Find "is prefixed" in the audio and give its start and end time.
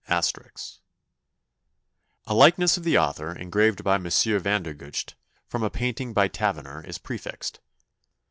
6.87-7.59